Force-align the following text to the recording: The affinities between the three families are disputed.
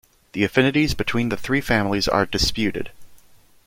The 0.31 0.43
affinities 0.43 0.95
between 0.95 1.29
the 1.29 1.37
three 1.37 1.61
families 1.61 2.07
are 2.07 2.25
disputed. 2.25 2.89